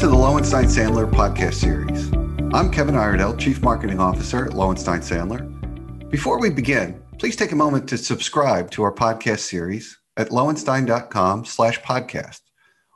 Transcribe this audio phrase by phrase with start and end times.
[0.00, 2.10] to the Lowenstein Sandler podcast series.
[2.54, 6.08] I'm Kevin Iredell, Chief Marketing Officer at Lowenstein Sandler.
[6.08, 11.44] Before we begin, please take a moment to subscribe to our podcast series at lowenstein.com
[11.44, 12.40] slash podcast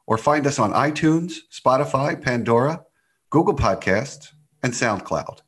[0.07, 2.83] or find us on iTunes, Spotify, Pandora,
[3.29, 4.29] Google Podcasts,
[4.63, 5.41] and SoundCloud.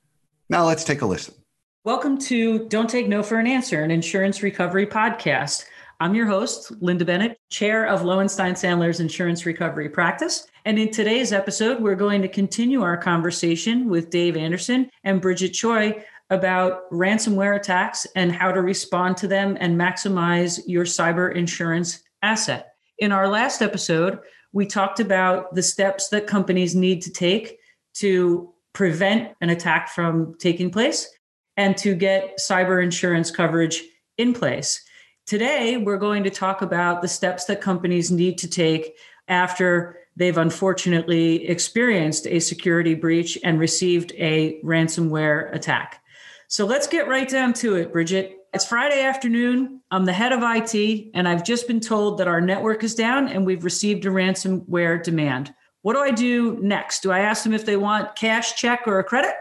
[0.50, 1.36] Now let's take a listen.
[1.84, 5.64] Welcome to Don't Take No for an Answer, an insurance recovery podcast.
[5.98, 10.46] I'm your host, Lynda Bennett, chair of Lowenstein Sandler's insurance recovery practice.
[10.66, 15.54] And in today's episode, we're going to continue our conversation with Dave Anderson and Bridget
[15.54, 22.02] Choi about ransomware attacks and how to respond to them and maximize your cyber insurance
[22.20, 22.74] asset.
[22.98, 24.18] In our last episode,
[24.52, 27.58] we talked about the steps that companies need to take
[27.94, 31.08] to prevent an attack from taking place
[31.56, 33.82] and to get cyber insurance coverage
[34.18, 34.82] in place.
[35.26, 40.38] Today, we're going to talk about the steps that companies need to take after they've
[40.38, 46.00] unfortunately experienced a security breach and received a ransomware attack.
[46.46, 48.36] So let's get right down to it, Bridget.
[48.54, 49.80] It's Friday afternoon.
[49.90, 53.26] I'm the head of IT, and I've just been told that our network is down
[53.26, 55.52] and we've received a ransomware demand.
[55.82, 57.02] What do I do next?
[57.02, 59.34] Do I ask them if they want cash, check, or a credit?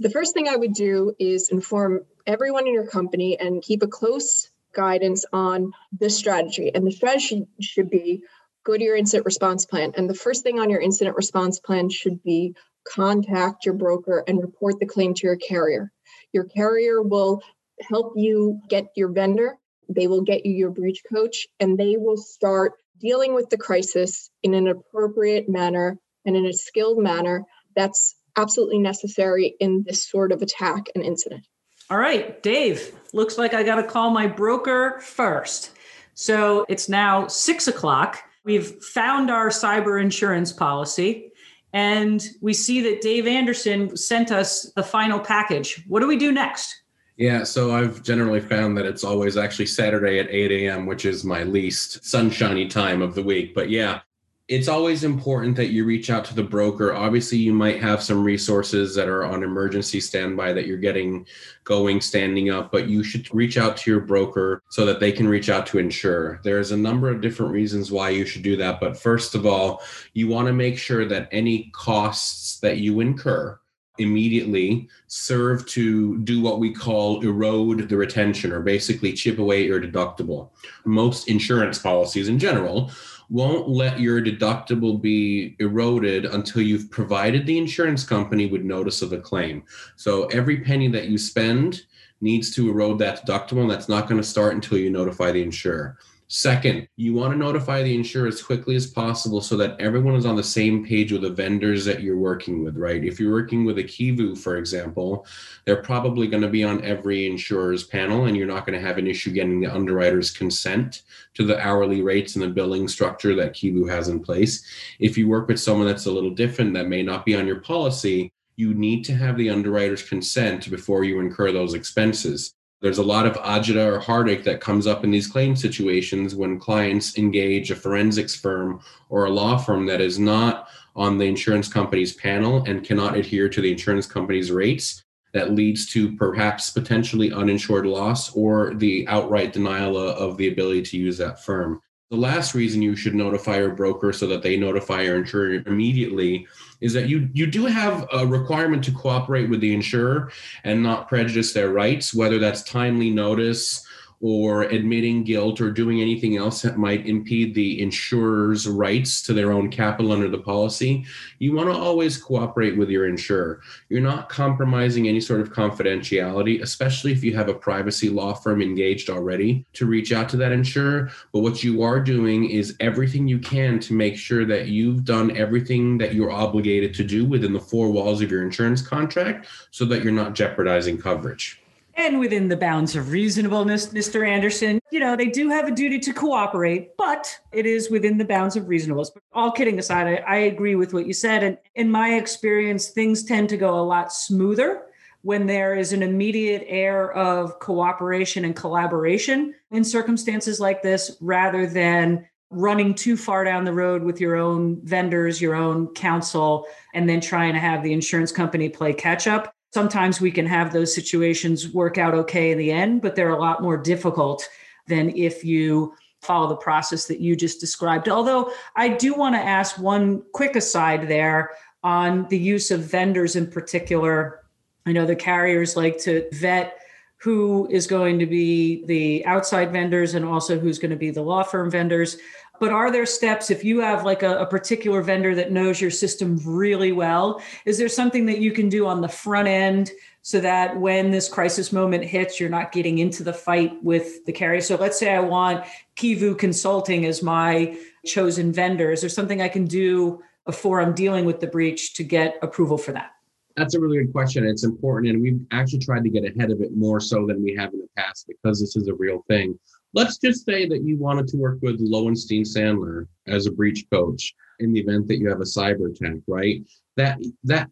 [0.00, 3.86] The first thing I would do is inform everyone in your company and keep a
[3.86, 6.70] close guidance on this strategy.
[6.72, 8.22] And the strategy should be
[8.64, 9.92] go to your incident response plan.
[9.96, 12.54] And the first thing on your incident response plan should be
[12.86, 15.90] contact your broker and report the claim to your carrier.
[16.32, 17.42] Your carrier will
[17.80, 22.16] help you get your vendor, they will get you your breach coach, and they will
[22.16, 28.14] start dealing with the crisis in an appropriate manner and in a skilled manner that's
[28.36, 31.46] absolutely necessary in this sort of attack and incident.
[31.90, 35.72] All right, Dave, looks like I got to call my broker first.
[36.12, 38.18] So it's now six o'clock.
[38.44, 41.32] We've found our cyber insurance policy
[41.72, 45.84] and we see that Dave Anderson sent us the final package.
[45.88, 46.82] What do we do next?
[47.16, 51.24] Yeah, so I've generally found that it's always actually Saturday at 8 a.m., which is
[51.24, 53.54] my least sunshiny time of the week.
[53.54, 54.00] But yeah,
[54.48, 56.94] it's always important that you reach out to the broker.
[56.94, 61.26] Obviously, you might have some resources that are on emergency standby that you're getting
[61.64, 65.28] going, standing up, but you should reach out to your broker so that they can
[65.28, 66.40] reach out to insure.
[66.44, 68.80] There's a number of different reasons why you should do that.
[68.80, 69.82] But first of all,
[70.14, 73.60] you want to make sure that any costs that you incur
[73.98, 79.80] immediately serve to do what we call erode the retention or basically chip away your
[79.80, 80.50] deductible.
[80.84, 82.90] Most insurance policies in general
[83.30, 89.12] won't let your deductible be eroded until you've provided the insurance company with notice of
[89.12, 89.62] a claim.
[89.96, 91.82] So every penny that you spend
[92.20, 95.42] needs to erode that deductible, and that's not going to start until you notify the
[95.42, 95.98] insurer.
[96.30, 100.26] Second, you want to notify the insurer as quickly as possible so that everyone is
[100.26, 103.02] on the same page with the vendors that you're working with, right?
[103.02, 105.24] If you're working with a Kivu, for example,
[105.64, 108.98] they're probably going to be on every insurer's panel and you're not going to have
[108.98, 111.00] an issue getting the underwriter's consent
[111.32, 114.66] to the hourly rates and the billing structure that Kivu has in place.
[114.98, 117.60] If you work with someone that's a little different that may not be on your
[117.60, 122.54] policy, you need to have the underwriter's consent before you incur those expenses.
[122.80, 126.60] There's a lot of agita or heartache that comes up in these claim situations when
[126.60, 131.68] clients engage a forensics firm or a law firm that is not on the insurance
[131.68, 135.02] company's panel and cannot adhere to the insurance company's rates.
[135.34, 140.96] That leads to perhaps potentially uninsured loss or the outright denial of the ability to
[140.96, 141.82] use that firm.
[142.10, 146.46] The last reason you should notify your broker so that they notify your insurer immediately
[146.80, 150.32] is that you you do have a requirement to cooperate with the insurer
[150.64, 153.86] and not prejudice their rights, whether that's timely notice
[154.20, 159.52] or admitting guilt or doing anything else that might impede the insurer's rights to their
[159.52, 161.04] own capital under the policy,
[161.38, 163.60] you want to always cooperate with your insurer.
[163.88, 168.60] You're not compromising any sort of confidentiality, especially if you have a privacy law firm
[168.60, 171.10] engaged already to reach out to that insurer.
[171.32, 175.36] But what you are doing is everything you can to make sure that you've done
[175.36, 179.84] everything that you're obligated to do within the four walls of your insurance contract so
[179.84, 181.62] that you're not jeopardizing coverage
[181.98, 184.26] and within the bounds of reasonableness, Mr.
[184.26, 188.24] Anderson, you know, they do have a duty to cooperate, but it is within the
[188.24, 189.10] bounds of reasonableness.
[189.10, 191.42] But all kidding aside, I, I agree with what you said.
[191.42, 194.84] And in my experience, things tend to go a lot smoother
[195.22, 201.66] when there is an immediate air of cooperation and collaboration in circumstances like this rather
[201.66, 207.08] than running too far down the road with your own vendors, your own counsel, and
[207.08, 209.52] then trying to have the insurance company play catch up.
[209.72, 213.40] Sometimes we can have those situations work out okay in the end, but they're a
[213.40, 214.48] lot more difficult
[214.86, 218.08] than if you follow the process that you just described.
[218.08, 221.50] Although I do want to ask one quick aside there
[221.82, 224.40] on the use of vendors in particular.
[224.86, 226.78] I know the carriers like to vet
[227.18, 231.22] who is going to be the outside vendors and also who's going to be the
[231.22, 232.16] law firm vendors.
[232.60, 235.90] But are there steps if you have like a, a, particular vendor that knows your
[235.90, 237.40] system really well?
[237.64, 241.28] Is there something that you can do on the front end so that when this
[241.28, 244.60] crisis moment hits, you're not getting into the fight with the carrier?
[244.60, 245.64] So let's say I want
[245.96, 248.90] Kivu Consulting as my chosen vendor.
[248.90, 252.78] Is there something I can do before I'm dealing with the breach to get approval
[252.78, 253.12] for that?
[253.56, 254.46] That's a really good question.
[254.46, 257.56] It's important, and we've actually tried to get ahead of it more so than we
[257.56, 259.58] have in the past because this is a real thing.
[259.98, 264.32] Let's just say that you wanted to work with Lowenstein Sandler as a breach coach
[264.60, 266.62] in the event that you have a cyber attack, right?
[266.96, 267.68] That that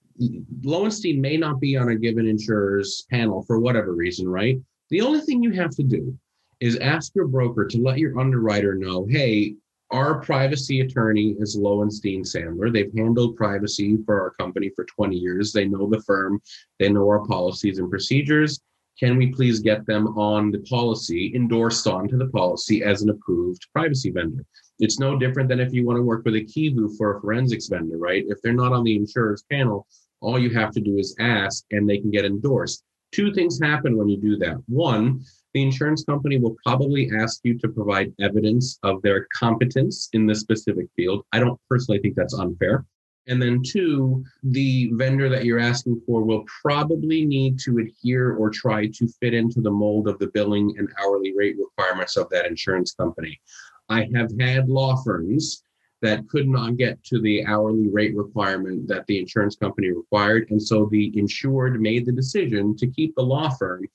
[0.64, 4.58] Lowenstein may not be on a given insurer's panel for whatever reason, right?
[4.90, 6.18] The only thing you have to do
[6.58, 9.54] is ask your broker to let your underwriter know, hey,
[9.92, 12.72] our privacy attorney is Lowenstein Sandler.
[12.72, 15.52] They've handled privacy for our company for 20 years.
[15.52, 16.40] They know the firm,
[16.80, 18.60] they know our policies and procedures.
[18.98, 23.66] Can we please get them on the policy, endorsed onto the policy as an approved
[23.72, 24.44] privacy vendor?
[24.78, 27.66] It's no different than if you want to work with a Kivu for a forensics
[27.68, 28.24] vendor, right?
[28.28, 29.86] If they're not on the insurer's panel,
[30.20, 32.84] all you have to do is ask and they can get endorsed.
[33.12, 34.56] Two things happen when you do that.
[34.66, 35.22] One,
[35.54, 40.40] the insurance company will probably ask you to provide evidence of their competence in this
[40.40, 41.24] specific field.
[41.32, 42.84] I don't personally think that's unfair.
[43.28, 48.50] And then, two, the vendor that you're asking for will probably need to adhere or
[48.50, 52.46] try to fit into the mold of the billing and hourly rate requirements of that
[52.46, 53.40] insurance company.
[53.88, 55.62] I have had law firms
[56.02, 60.50] that could not get to the hourly rate requirement that the insurance company required.
[60.50, 63.86] And so the insured made the decision to keep the law firm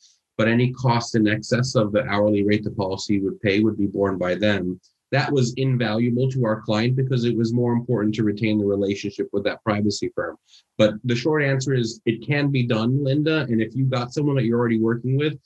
[0.41, 3.85] but any cost in excess of the hourly rate the policy would pay would be
[3.85, 4.81] borne by them.
[5.11, 9.27] That was invaluable to our client because it was more important to retain the relationship
[9.33, 10.37] with that privacy firm.
[10.77, 13.43] But the short answer is it can be done, Lynda.
[13.43, 15.37] And if you've got someone that you're already working with,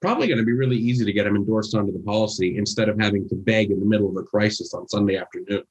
[0.00, 2.98] probably going to be really easy to get them endorsed onto the policy instead of
[2.98, 5.62] having to beg in the middle of a crisis on Sunday afternoon.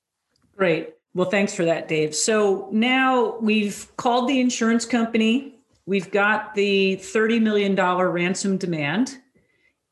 [0.56, 0.94] Great.
[1.14, 2.16] Well, thanks for that, Dave.
[2.16, 5.56] So now we've called the insurance company
[5.86, 9.18] We've got the $30 million ransom demand.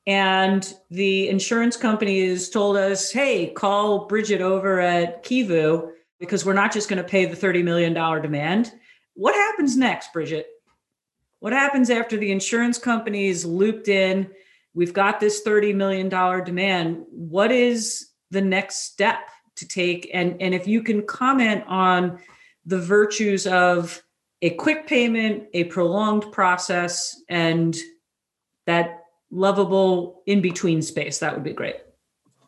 [0.10, 6.74] And the insurance companies told us, hey, call Bridget over at Kivu because we're not
[6.74, 8.72] just going to pay the $30 million demand.
[9.14, 10.48] What happens next, Bridget?
[11.42, 14.32] What happens after the insurance companies looped in?
[14.74, 17.06] We've got this $30 million demand.
[17.12, 19.20] What is the next step
[19.58, 20.10] to take?
[20.12, 22.18] And, and if you can comment on
[22.66, 24.02] the virtues of
[24.42, 27.78] a quick payment, a prolonged process, and
[28.66, 28.99] that
[29.31, 31.20] lovable in between space.
[31.20, 31.78] That would be great.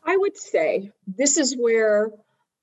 [0.04, 2.12] I would say this is where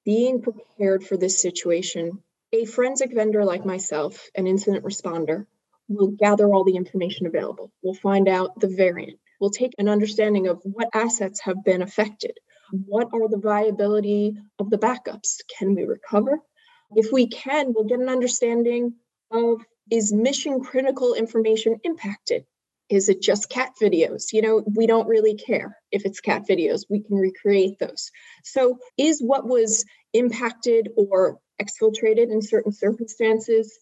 [0.05, 2.23] being prepared for this situation,
[2.53, 5.47] a forensic vendor like myself, an incident responder,
[5.89, 7.71] will gather all the information available.
[7.83, 9.19] We'll find out the variant.
[9.41, 12.39] We'll take an understanding of what assets have been affected.
[12.87, 15.39] What are the viability of the backups?
[15.59, 16.41] Can we recover?
[16.97, 18.95] If we can, we'll get an understanding
[19.31, 22.45] of is mission critical information impacted?
[22.89, 24.33] Is it just cat videos?
[24.33, 28.11] You know, we don't really care if it's cat videos, we can recreate those.
[28.45, 33.79] So, is what was impacted or exfiltrated in certain circumstances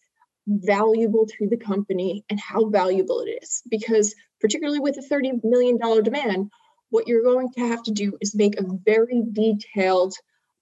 [0.47, 3.63] valuable to the company and how valuable it is?
[3.69, 6.51] Because, particularly with a $30 million demand,
[6.91, 10.15] what you're going to have to do is make a very detailed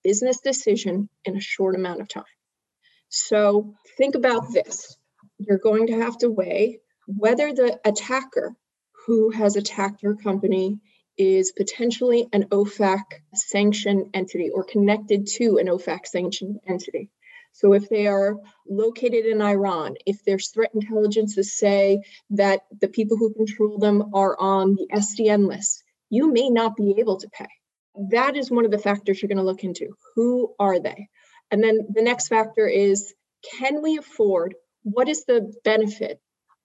[0.02, 2.24] business decision in a short amount of time.
[3.08, 4.96] So think about this.
[5.38, 8.54] You're going to have to weigh whether the attacker
[9.06, 10.78] who has attacked your company
[11.16, 13.02] is potentially an OFAC
[13.34, 17.10] sanctioned entity or connected to an OFAC sanctioned entity.
[17.52, 18.36] So if they are
[18.68, 24.12] located in Iran, if there's threat intelligence to say that the people who control them
[24.12, 27.46] are on the SDN list, you may not be able to pay.
[28.10, 29.94] That is one of the factors you're going to look into.
[30.16, 31.08] Who are they?
[31.52, 33.14] And then the next factor is
[33.58, 36.20] can we afford, what is the benefit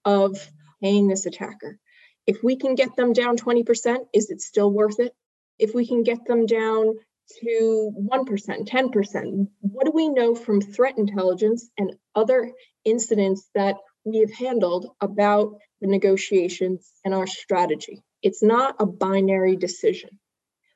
[0.06, 0.38] of
[0.82, 1.80] paying this attacker?
[2.28, 5.14] If we can get them down 20%, is it still worth it?
[5.58, 6.96] If we can get them down
[7.42, 12.52] to 1%, 10%, what do we know from threat intelligence and other
[12.86, 18.04] incidents that we have handled about the negotiations and our strategy?
[18.22, 20.20] It's not a binary decision.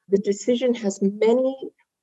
[0.10, 1.56] The decision has many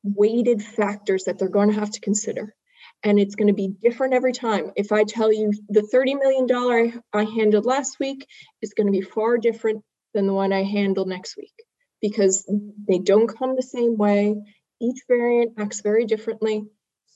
[0.03, 2.55] weighted factors that they're going to have to consider.
[3.03, 4.73] And it's going to be different every time.
[4.77, 8.27] If I tell you the $30 million I handled last week
[8.63, 9.83] is going to be far different
[10.15, 11.55] than the one I handled next week.
[12.01, 12.45] because
[12.89, 14.37] they don't come the same way.
[14.81, 16.65] Each variant acts very differently.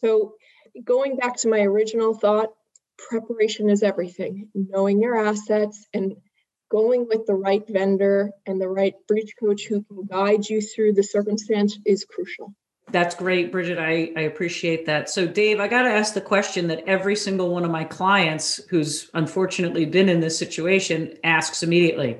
[0.02, 0.34] So,
[0.82, 2.50] going back to my original thought,
[2.98, 4.48] preparation is everything.
[4.54, 6.14] Knowing your assets and
[6.70, 10.92] going with the right vendor and the right breach coach who can guide you through
[10.92, 12.54] the circumstance is crucial.
[12.94, 13.76] That's great, Bridget.
[13.76, 15.10] I, I appreciate that.
[15.10, 18.60] So, Dave, I got to ask the question that every single one of my clients
[18.70, 22.18] who's unfortunately been in this situation asks immediately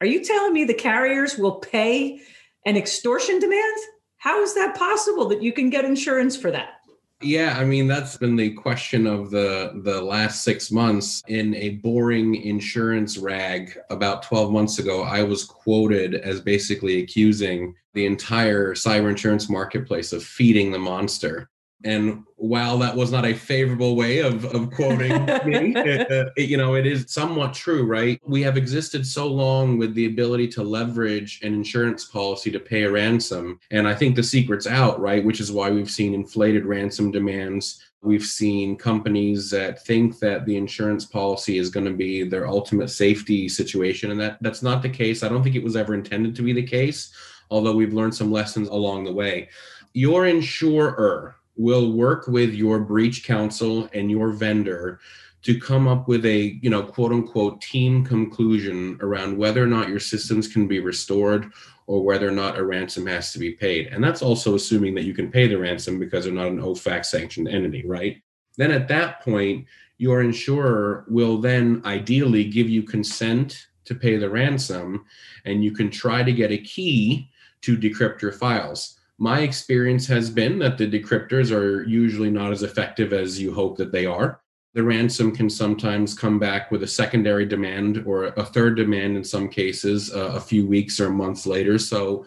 [0.00, 2.22] Are you telling me the carriers will pay
[2.64, 3.78] an extortion demand?
[4.16, 6.77] How is that possible that you can get insurance for that?
[7.20, 11.70] Yeah, I mean that's been the question of the the last 6 months in a
[11.70, 18.72] boring insurance rag about 12 months ago I was quoted as basically accusing the entire
[18.74, 21.50] cyber insurance marketplace of feeding the monster.
[21.84, 26.48] And while that was not a favorable way of, of quoting me, it, uh, it,
[26.48, 28.20] you know, it is somewhat true, right?
[28.26, 32.82] We have existed so long with the ability to leverage an insurance policy to pay
[32.82, 33.60] a ransom.
[33.70, 35.24] And I think the secret's out, right?
[35.24, 37.80] Which is why we've seen inflated ransom demands.
[38.02, 42.90] We've seen companies that think that the insurance policy is going to be their ultimate
[42.90, 44.10] safety situation.
[44.10, 45.22] And that, that's not the case.
[45.22, 47.12] I don't think it was ever intended to be the case,
[47.50, 49.48] although we've learned some lessons along the way.
[49.94, 55.00] Your insurer, will work with your breach counsel and your vendor
[55.42, 59.88] to come up with a you know quote unquote team conclusion around whether or not
[59.88, 61.52] your systems can be restored
[61.86, 63.86] or whether or not a ransom has to be paid.
[63.86, 67.04] And that's also assuming that you can pay the ransom because they're not an ofac
[67.04, 68.22] sanctioned entity right?
[68.56, 69.66] Then at that point
[69.98, 75.04] your insurer will then ideally give you consent to pay the ransom
[75.44, 77.30] and you can try to get a key
[77.62, 82.62] to decrypt your files my experience has been that the decryptors are usually not as
[82.62, 84.40] effective as you hope that they are.
[84.74, 89.24] The ransom can sometimes come back with a secondary demand or a third demand in
[89.24, 91.78] some cases uh, a few weeks or months later.
[91.78, 92.26] So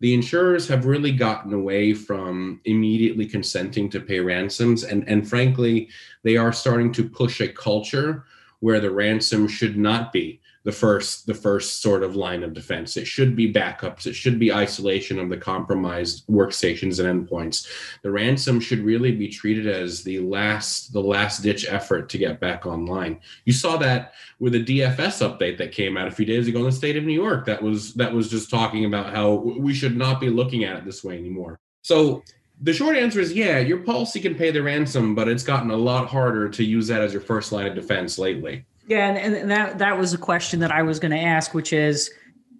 [0.00, 4.82] the insurers have really gotten away from immediately consenting to pay ransoms.
[4.82, 5.90] And, and frankly,
[6.24, 8.24] they are starting to push a culture
[8.58, 12.96] where the ransom should not be the first the first sort of line of defense.
[12.96, 14.06] It should be backups.
[14.06, 17.66] It should be isolation of the compromised workstations and endpoints.
[18.02, 22.40] The ransom should really be treated as the last the last ditch effort to get
[22.40, 23.20] back online.
[23.44, 26.66] You saw that with a DFS update that came out a few days ago in
[26.66, 27.44] the state of New York.
[27.46, 30.84] That was that was just talking about how we should not be looking at it
[30.84, 31.58] this way anymore.
[31.82, 32.22] So
[32.60, 35.76] the short answer is yeah, your policy can pay the ransom, but it's gotten a
[35.76, 38.64] lot harder to use that as your first line of defense lately.
[38.86, 41.72] Yeah, and, and that that was a question that I was going to ask, which
[41.72, 42.10] is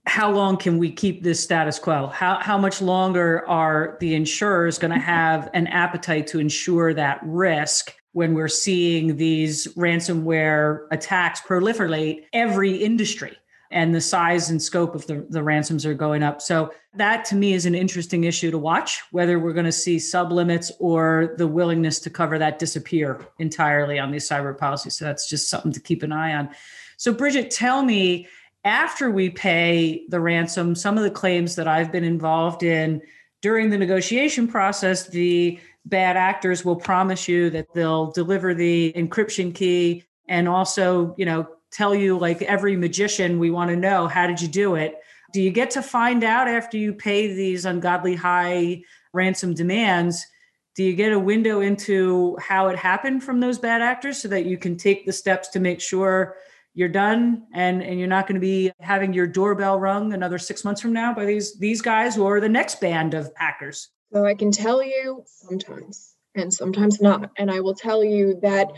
[0.06, 2.08] how long can we keep this status quo?
[2.08, 5.06] How how much longer are the insurers going to mm-hmm.
[5.06, 12.76] have an appetite to insure that risk when we're seeing these ransomware attacks proliferate every
[12.76, 13.36] industry?
[13.72, 16.42] And the size and scope of the, the ransoms are going up.
[16.42, 19.96] So that to me is an interesting issue to watch, whether we're going to see
[19.96, 24.96] sublimits or the willingness to cover that disappear entirely on these cyber policies.
[24.96, 26.50] So that's just something to keep an eye on.
[26.98, 28.28] So Bridget, tell me,
[28.64, 33.00] after we pay the ransom, some of the claims that I've been involved in
[33.40, 39.52] during the negotiation process, the bad actors will promise you that they'll deliver the encryption
[39.52, 44.26] key and also, you know, tell you like every magician we want to know how
[44.26, 44.96] did you do it?
[45.32, 50.26] Do you get to find out after you pay these ungodly high ransom demands
[50.74, 54.46] do you get a window into how it happened from those bad actors so that
[54.46, 56.36] you can take the steps to make sure
[56.74, 60.64] you're done and and you're not going to be having your doorbell rung another six
[60.64, 64.34] months from now by these these guys or the next band of hackers so i
[64.34, 68.68] can tell you sometimes and sometimes not and i will tell you that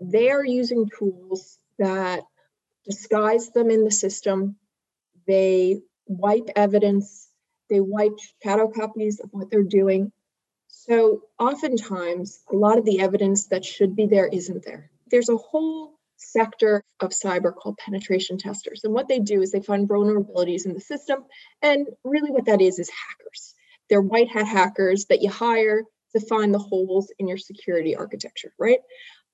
[0.00, 2.22] they are using tools that
[2.84, 4.56] disguise them in the system.
[5.26, 7.28] They wipe evidence.
[7.70, 8.12] They wipe
[8.42, 10.12] shadow copies of what they're doing.
[10.68, 14.90] So oftentimes, a lot of the evidence that should be there isn't there.
[15.10, 18.82] There's a whole sector of cyber called penetration testers.
[18.84, 21.24] And what they do is they find vulnerabilities in the system.
[21.62, 23.54] And really, what that is is hackers.
[23.88, 28.52] They're white hat hackers that you hire to find the holes in your security architecture,
[28.58, 28.78] right?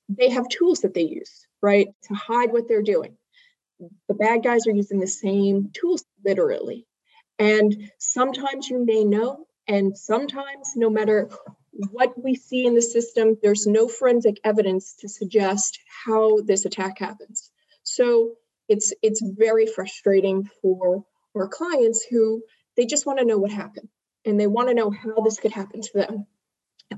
[0.08, 3.16] They have tools that they use, right, to hide what they're doing
[4.08, 6.86] the bad guys are using the same tools literally.
[7.38, 11.30] And sometimes you may know, and sometimes, no matter
[11.72, 16.98] what we see in the system, there's no forensic evidence to suggest how this attack
[16.98, 17.50] happens.
[17.82, 18.34] So
[18.68, 22.42] it's it's very frustrating for our clients who
[22.76, 23.88] they just want to know what happened
[24.24, 26.26] and they want to know how this could happen to them.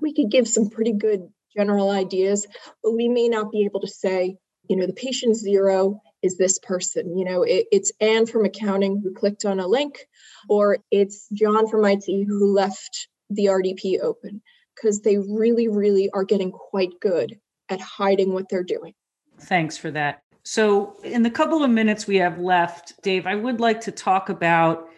[0.00, 2.46] We could give some pretty good general ideas,
[2.82, 4.36] but we may not be able to say,
[4.68, 7.16] you know, the patient zero is this person?
[7.16, 10.06] You know, it, it's Anne from accounting who clicked on a link,
[10.48, 14.42] or it's John from IT who left the RDP open
[14.74, 17.38] because they really, really are getting quite good
[17.68, 18.94] at hiding what they're doing.
[19.40, 20.22] Thanks for that.
[20.44, 24.28] So, in the couple of minutes we have left, Dave, I would like to talk
[24.28, 24.88] about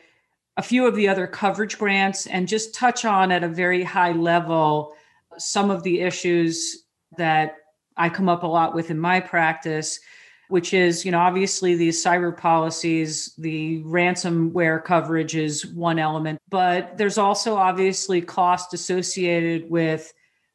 [0.56, 4.12] a few of the other coverage grants and just touch on at a very high
[4.12, 4.94] level
[5.36, 6.84] some of the issues
[7.18, 7.56] that
[7.96, 10.00] I come up a lot with in my practice,
[10.48, 16.96] which is, you know, obviously these cyber policies, the ransomware coverage is one element, but
[16.96, 20.12] there's also obviously cost associated with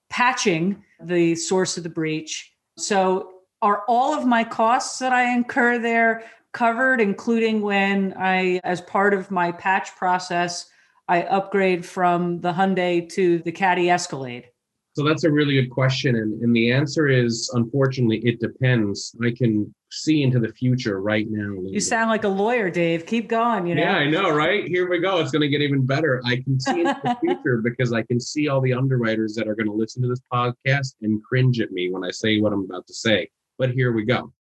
[0.10, 2.54] patching the source of the breach.
[2.78, 8.80] So, are all of my costs that I incur there covered, including when I, as
[8.80, 10.70] part of my patch process,
[11.10, 14.50] I upgrade from the Hyundai to the Caddy Escalade?
[14.94, 16.16] So that's a really good question.
[16.16, 19.16] And, and the answer is unfortunately, it depends.
[19.24, 21.56] I can see into the future right now.
[21.64, 23.06] You sound like a lawyer, Dave.
[23.06, 23.66] Keep going.
[23.66, 23.82] You know?
[23.82, 24.68] Yeah, I know, right?
[24.68, 25.20] Here we go.
[25.20, 26.22] It's going to get even better.
[26.26, 29.56] I can see into the future because I can see all the underwriters that are
[29.56, 32.66] going to listen to this podcast and cringe at me when I say what I'm
[32.66, 33.30] about to say.
[33.58, 34.32] But here we go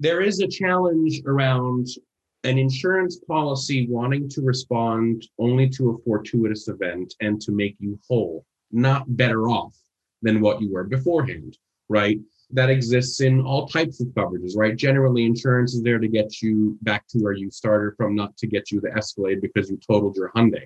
[0.00, 1.86] there is a challenge around
[2.44, 7.98] an insurance policy wanting to respond only to a fortuitous event and to make you
[8.08, 9.76] whole, not better off
[10.22, 11.58] than what you were beforehand,
[11.90, 12.18] right?
[12.52, 14.74] That exists in all types of coverages, right?
[14.74, 18.46] Generally, insurance is there to get you back to where you started from, not to
[18.46, 20.64] get you the Escalade because you totaled your Hyundai.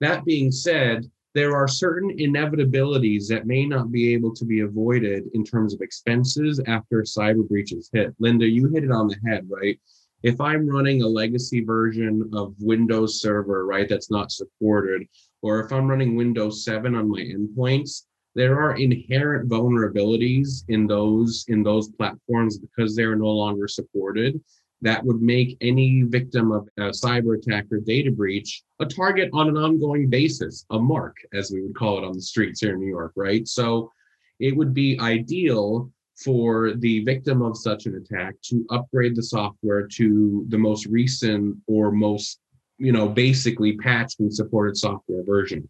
[0.00, 5.24] That being said, there are certain inevitabilities that may not be able to be avoided
[5.34, 8.14] in terms of expenses after cyber breaches hit.
[8.20, 9.78] Lynda, you hit it on the head, right?
[10.22, 15.06] If I'm running a legacy version of Windows Server, right, that's not supported,
[15.42, 18.02] or if I'm running Windows 7 on my endpoints,
[18.34, 24.40] there are inherent vulnerabilities in those in those platforms because they're no longer supported
[24.80, 29.48] that would make any victim of a cyber attack or data breach a target on
[29.48, 32.80] an ongoing basis, a mark, as we would call it on the streets here in
[32.80, 33.46] New York, right?
[33.48, 33.90] So
[34.38, 35.90] it would be ideal
[36.22, 41.56] for the victim of such an attack to upgrade the software to the most recent
[41.66, 42.40] or most,
[42.78, 45.68] you know, basically patched and supported software version.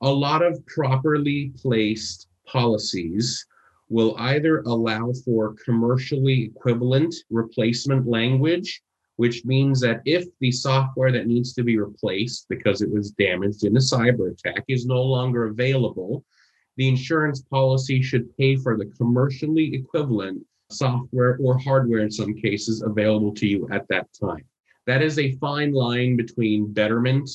[0.00, 3.44] A lot of properly placed policies
[3.88, 8.82] will either allow for commercially equivalent replacement language,
[9.16, 13.64] which means that if the software that needs to be replaced because it was damaged
[13.64, 16.24] in a cyber attack is no longer available,
[16.76, 22.82] the insurance policy should pay for the commercially equivalent software or hardware in some cases
[22.82, 24.44] available to you at that time.
[24.86, 27.28] That is a fine line between betterment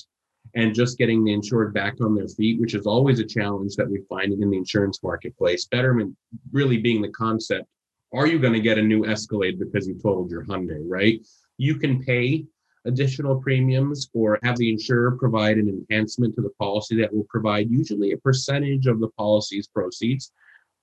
[0.55, 3.89] and just getting the insured back on their feet, which is always a challenge that
[3.89, 5.65] we find in the insurance marketplace.
[5.65, 6.15] Betterment
[6.51, 7.67] really being the concept
[8.13, 11.19] are you going to get a new Escalade because you totaled your Hyundai, right?
[11.57, 12.45] You can pay
[12.85, 17.71] additional premiums or have the insurer provide an enhancement to the policy that will provide
[17.71, 20.31] usually a percentage of the policy's proceeds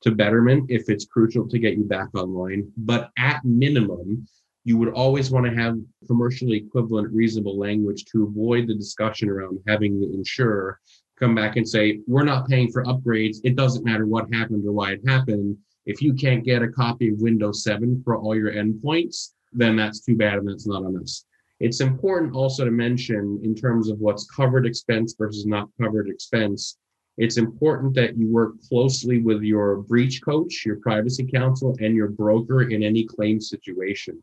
[0.03, 2.71] to betterment if it's crucial to get you back online.
[2.77, 4.27] But at minimum,
[4.71, 9.59] you would always want to have commercially equivalent reasonable language to avoid the discussion around
[9.67, 10.79] having the insurer
[11.19, 13.39] come back and say, we're not paying for upgrades.
[13.43, 15.57] It doesn't matter what happened or why it happened.
[15.87, 20.05] If you can't get a copy of Windows 7 for all your endpoints, then that's
[20.05, 21.25] too bad and that's not on us.
[21.59, 26.79] It's important also to mention in terms of what's covered expense versus not covered expense.
[27.19, 32.09] It's important that you work closely with your breach coach, your privacy counsel, and your
[32.09, 34.23] broker in any claim situation.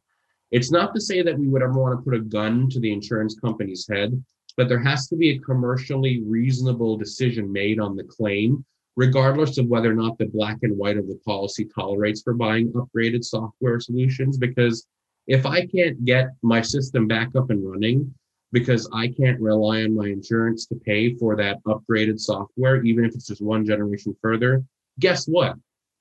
[0.51, 2.93] It's not to say that we would ever want to put a gun to the
[2.93, 4.23] insurance company's head,
[4.55, 8.63] but there has to be a commercially reasonable decision made on the claim,
[8.95, 12.71] regardless of whether or not the black and white of the policy tolerates for buying
[12.71, 14.37] upgraded software solutions.
[14.37, 14.87] Because
[15.27, 18.13] if I can't get my system back up and running,
[18.53, 23.13] because I can't rely on my insurance to pay for that upgraded software, even if
[23.13, 24.63] it's just one generation further,
[24.99, 25.55] guess what?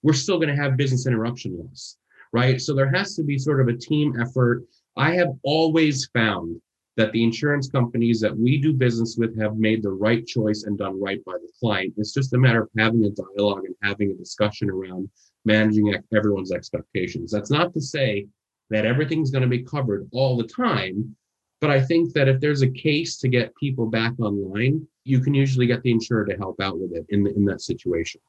[0.04, 1.96] We're still going to have business interruption loss
[2.32, 2.60] right?
[2.60, 4.64] So there has to be sort of a team effort.
[4.96, 6.60] I have always found
[6.96, 10.78] that the insurance companies that we do business with have made the right choice and
[10.78, 11.94] done right by the client.
[11.98, 15.08] It's just a matter of having a dialogue and having a discussion around
[15.44, 17.30] managing everyone's expectations.
[17.30, 18.26] That's not to say
[18.70, 21.14] that everything's going to be covered all the time,
[21.60, 25.34] but I think that if there's a case to get people back online, you can
[25.34, 28.20] usually get the insurer to help out with it in, the, in that situation.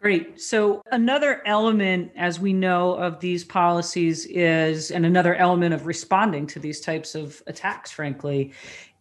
[0.00, 0.40] Great.
[0.40, 6.46] So, another element, as we know, of these policies is, and another element of responding
[6.46, 8.54] to these types of attacks, frankly,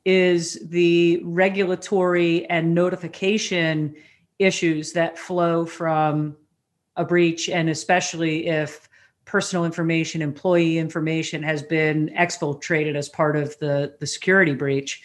[0.04, 3.96] is the regulatory and notification
[4.40, 6.36] issues that flow from
[6.98, 8.90] a breach, and especially if
[9.24, 15.04] personal information, employee information has been exfiltrated as part of the, the security breach.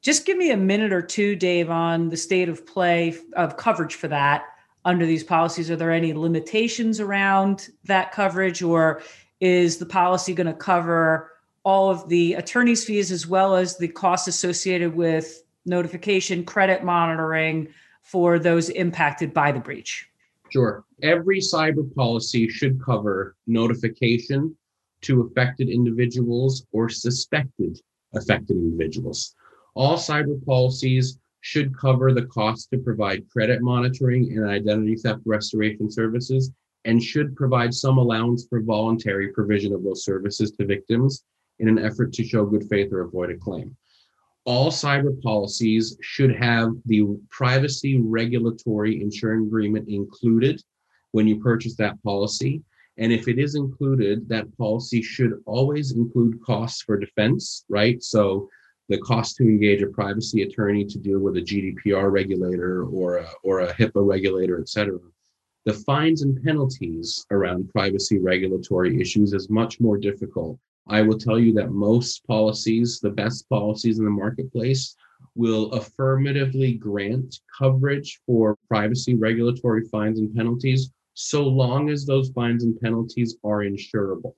[0.00, 3.96] Just give me a minute or two, Dave, on the state of play of coverage
[3.96, 4.44] for that
[4.84, 5.70] under these policies.
[5.70, 9.02] Are there any limitations around that coverage, or
[9.40, 11.30] is the policy going to cover
[11.64, 17.68] all of the attorney's fees as well as the costs associated with notification, credit monitoring
[18.02, 20.08] for those impacted by the breach?
[20.50, 20.84] Sure.
[21.02, 24.54] Every cyber policy should cover notification
[25.00, 27.80] to affected individuals or suspected
[28.14, 29.34] affected individuals.
[29.74, 35.90] All cyber policies should cover the cost to provide credit monitoring and identity theft restoration
[35.90, 36.50] services
[36.86, 41.22] and should provide some allowance for voluntary provision of those services to victims
[41.58, 43.76] in an effort to show good faith or avoid a claim.
[44.46, 50.62] All cyber policies should have the privacy regulatory insurance agreement included
[51.12, 52.62] when you purchase that policy.
[52.96, 58.02] And if it is included, that policy should always include costs for defense, right?
[58.02, 58.48] So
[58.88, 63.28] the cost to engage a privacy attorney to deal with a GDPR regulator or a,
[63.42, 64.98] or a HIPAA regulator, et cetera.
[65.64, 70.58] The fines and penalties around privacy regulatory issues is much more difficult.
[70.86, 74.94] I will tell you that most policies, the best policies in the marketplace,
[75.34, 82.64] will affirmatively grant coverage for privacy regulatory fines and penalties so long as those fines
[82.64, 84.34] and penalties are insurable.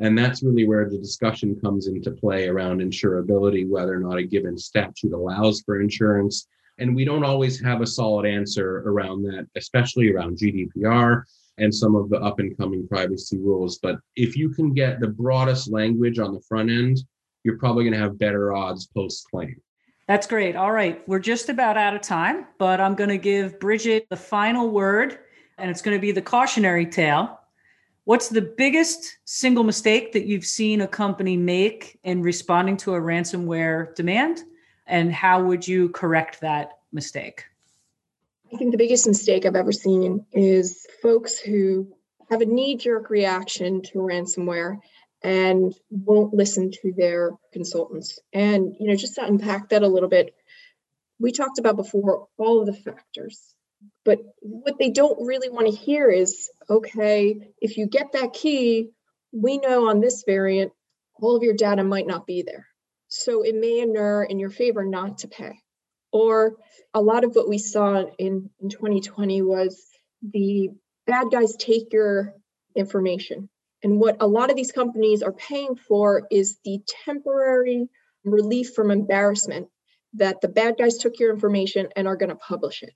[0.00, 4.22] And that's really where the discussion comes into play around insurability, whether or not a
[4.22, 6.48] given statute allows for insurance.
[6.78, 11.24] And we don't always have a solid answer around that, especially around GDPR
[11.58, 13.78] and some of the up and coming privacy rules.
[13.78, 17.00] But if you can get the broadest language on the front end,
[17.44, 19.60] you're probably going to have better odds post claim.
[20.08, 20.56] That's great.
[20.56, 21.06] All right.
[21.06, 25.18] We're just about out of time, but I'm going to give Bridget the final word,
[25.58, 27.39] and it's going to be the cautionary tale.
[28.04, 33.00] What's the biggest single mistake that you've seen a company make in responding to a
[33.00, 34.42] ransomware demand?
[34.86, 37.44] And how would you correct that mistake?
[38.52, 41.94] I think the biggest mistake I've ever seen is folks who
[42.30, 44.78] have a knee jerk reaction to ransomware
[45.22, 48.18] and won't listen to their consultants.
[48.32, 50.34] And, you know, just to unpack that a little bit,
[51.18, 53.54] we talked about before all of the factors
[54.04, 58.90] but what they don't really want to hear is okay, if you get that key,
[59.32, 60.72] we know on this variant,
[61.20, 62.66] all of your data might not be there.
[63.08, 65.58] So it may inure in your favor not to pay.
[66.12, 66.56] Or
[66.94, 69.84] a lot of what we saw in, in 2020 was
[70.22, 70.70] the
[71.06, 72.34] bad guys take your
[72.74, 73.48] information.
[73.82, 77.88] And what a lot of these companies are paying for is the temporary
[78.24, 79.68] relief from embarrassment
[80.14, 82.92] that the bad guys took your information and are going to publish it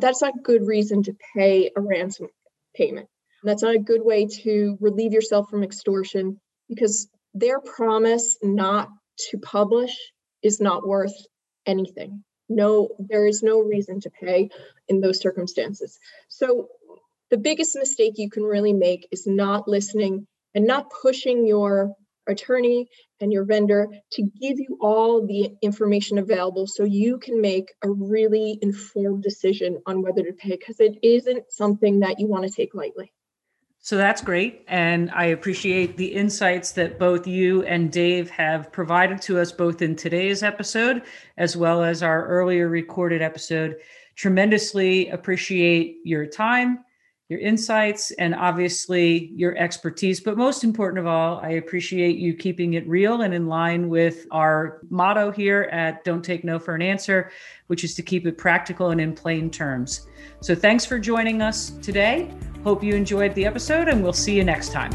[0.00, 2.28] that's not a good reason to pay a ransom
[2.74, 3.08] payment.
[3.42, 8.88] That's not a good way to relieve yourself from extortion because their promise not
[9.30, 9.96] to publish
[10.42, 11.14] is not worth
[11.66, 12.24] anything.
[12.48, 14.50] No, there is no reason to pay
[14.88, 15.98] in those circumstances.
[16.28, 16.68] So,
[17.30, 21.94] the biggest mistake you can really make is not listening and not pushing your
[22.30, 22.88] attorney
[23.20, 27.90] and your vendor to give you all the information available so you can make a
[27.90, 32.50] really informed decision on whether to pay because it isn't something that you want to
[32.50, 33.12] take lightly.
[33.82, 34.62] So that's great.
[34.68, 39.80] And I appreciate the insights that both you and Dave have provided to us, both
[39.80, 41.02] in today's episode
[41.38, 43.76] as well as our earlier recorded episode.
[44.16, 46.84] Tremendously appreciate your time
[47.30, 50.18] your insights, and obviously your expertise.
[50.20, 54.26] But most important of all, I appreciate you keeping it real and in line with
[54.32, 57.30] our motto here at Don't Take No for an Answer,
[57.68, 60.08] which is to keep it practical and in plain terms.
[60.40, 62.34] So thanks for joining us today.
[62.64, 64.90] Hope you enjoyed the episode, and we'll see you next time.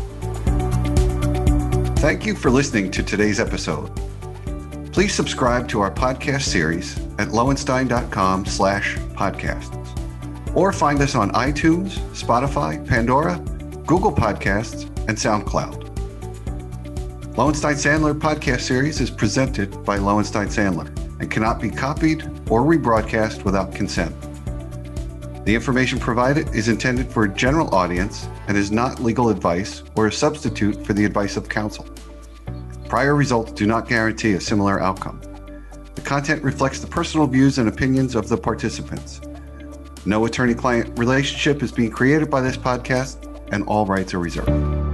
[1.99, 3.89] Thank you for listening to today's episode.
[4.91, 9.84] Please subscribe to our podcast series at lowenstein.com slash podcasts
[10.55, 13.37] or find us on iTunes, Spotify, Pandora,
[13.85, 15.85] Google Podcasts, and SoundCloud.
[17.37, 20.87] Lowenstein Sandler podcast series is presented by Lowenstein Sandler
[21.19, 24.15] and cannot be copied or rebroadcast without consent.
[25.45, 30.07] The information provided is intended for a general audience and is not legal advice or
[30.07, 31.85] a substitute for the advice of counsel.
[32.87, 35.21] Prior results do not guarantee a similar outcome.
[35.95, 39.19] The content reflects the personal views and opinions of the participants.
[40.05, 43.17] No attorney client relationship is being created by this podcast,
[43.51, 44.84] and all rights are reserved.